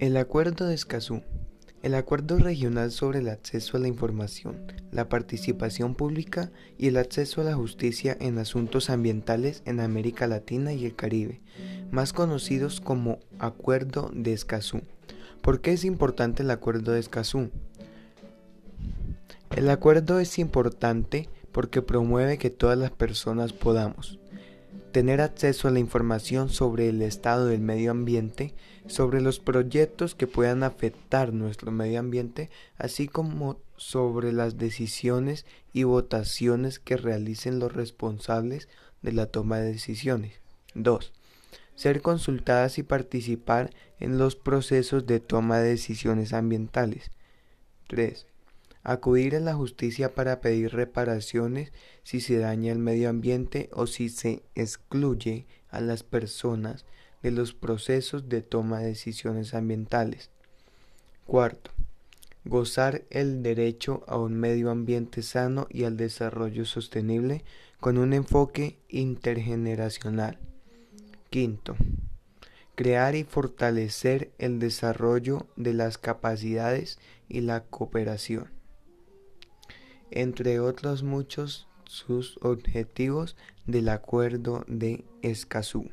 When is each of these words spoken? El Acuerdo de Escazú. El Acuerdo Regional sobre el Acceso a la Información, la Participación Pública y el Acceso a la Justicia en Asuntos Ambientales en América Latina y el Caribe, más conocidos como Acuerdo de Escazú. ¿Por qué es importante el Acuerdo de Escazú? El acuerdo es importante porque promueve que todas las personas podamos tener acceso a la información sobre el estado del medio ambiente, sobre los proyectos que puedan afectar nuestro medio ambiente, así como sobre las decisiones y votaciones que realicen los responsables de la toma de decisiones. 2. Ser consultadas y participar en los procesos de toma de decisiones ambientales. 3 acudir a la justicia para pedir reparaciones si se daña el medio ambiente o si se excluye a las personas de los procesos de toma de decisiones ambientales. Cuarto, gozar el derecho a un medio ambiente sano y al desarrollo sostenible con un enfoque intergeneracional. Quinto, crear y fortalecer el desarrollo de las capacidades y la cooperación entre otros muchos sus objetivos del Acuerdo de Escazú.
El 0.00 0.16
Acuerdo 0.16 0.66
de 0.66 0.74
Escazú. 0.74 1.22
El 1.84 1.94
Acuerdo 1.94 2.36
Regional 2.38 2.90
sobre 2.90 3.20
el 3.20 3.28
Acceso 3.28 3.76
a 3.76 3.80
la 3.80 3.86
Información, 3.86 4.56
la 4.90 5.08
Participación 5.08 5.94
Pública 5.94 6.50
y 6.76 6.88
el 6.88 6.96
Acceso 6.96 7.40
a 7.40 7.44
la 7.44 7.54
Justicia 7.54 8.16
en 8.18 8.38
Asuntos 8.38 8.90
Ambientales 8.90 9.62
en 9.66 9.78
América 9.78 10.26
Latina 10.26 10.72
y 10.72 10.84
el 10.84 10.96
Caribe, 10.96 11.42
más 11.92 12.12
conocidos 12.12 12.80
como 12.80 13.20
Acuerdo 13.38 14.10
de 14.12 14.32
Escazú. 14.32 14.80
¿Por 15.42 15.60
qué 15.60 15.70
es 15.70 15.84
importante 15.84 16.42
el 16.42 16.50
Acuerdo 16.50 16.90
de 16.90 16.98
Escazú? 16.98 17.50
El 19.54 19.70
acuerdo 19.70 20.18
es 20.18 20.40
importante 20.40 21.28
porque 21.52 21.82
promueve 21.82 22.38
que 22.38 22.50
todas 22.50 22.76
las 22.76 22.90
personas 22.90 23.52
podamos 23.52 24.18
tener 24.94 25.20
acceso 25.20 25.66
a 25.66 25.72
la 25.72 25.80
información 25.80 26.48
sobre 26.50 26.88
el 26.88 27.02
estado 27.02 27.46
del 27.46 27.60
medio 27.60 27.90
ambiente, 27.90 28.54
sobre 28.86 29.20
los 29.20 29.40
proyectos 29.40 30.14
que 30.14 30.28
puedan 30.28 30.62
afectar 30.62 31.32
nuestro 31.32 31.72
medio 31.72 31.98
ambiente, 31.98 32.48
así 32.78 33.08
como 33.08 33.58
sobre 33.76 34.32
las 34.32 34.56
decisiones 34.56 35.46
y 35.72 35.82
votaciones 35.82 36.78
que 36.78 36.96
realicen 36.96 37.58
los 37.58 37.72
responsables 37.72 38.68
de 39.02 39.10
la 39.10 39.26
toma 39.26 39.58
de 39.58 39.72
decisiones. 39.72 40.34
2. 40.76 41.12
Ser 41.74 42.00
consultadas 42.00 42.78
y 42.78 42.84
participar 42.84 43.70
en 43.98 44.16
los 44.16 44.36
procesos 44.36 45.06
de 45.06 45.18
toma 45.18 45.58
de 45.58 45.70
decisiones 45.70 46.32
ambientales. 46.32 47.10
3 47.88 48.28
acudir 48.84 49.34
a 49.34 49.40
la 49.40 49.54
justicia 49.54 50.14
para 50.14 50.40
pedir 50.40 50.74
reparaciones 50.74 51.72
si 52.04 52.20
se 52.20 52.38
daña 52.38 52.70
el 52.70 52.78
medio 52.78 53.08
ambiente 53.08 53.70
o 53.72 53.86
si 53.86 54.10
se 54.10 54.42
excluye 54.54 55.46
a 55.70 55.80
las 55.80 56.02
personas 56.02 56.84
de 57.22 57.30
los 57.30 57.54
procesos 57.54 58.28
de 58.28 58.42
toma 58.42 58.80
de 58.80 58.88
decisiones 58.88 59.54
ambientales. 59.54 60.30
Cuarto, 61.26 61.70
gozar 62.44 63.04
el 63.08 63.42
derecho 63.42 64.04
a 64.06 64.18
un 64.18 64.34
medio 64.34 64.70
ambiente 64.70 65.22
sano 65.22 65.66
y 65.70 65.84
al 65.84 65.96
desarrollo 65.96 66.66
sostenible 66.66 67.42
con 67.80 67.96
un 67.96 68.12
enfoque 68.12 68.78
intergeneracional. 68.90 70.38
Quinto, 71.30 71.74
crear 72.74 73.14
y 73.14 73.24
fortalecer 73.24 74.30
el 74.36 74.58
desarrollo 74.58 75.46
de 75.56 75.72
las 75.72 75.96
capacidades 75.96 76.98
y 77.30 77.40
la 77.40 77.64
cooperación 77.64 78.53
entre 80.14 80.60
otros 80.60 81.02
muchos 81.02 81.68
sus 81.84 82.38
objetivos 82.40 83.36
del 83.66 83.88
Acuerdo 83.88 84.64
de 84.68 85.04
Escazú. 85.22 85.90